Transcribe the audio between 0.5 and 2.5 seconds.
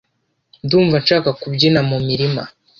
Ndumva nshaka kubyina mumirima.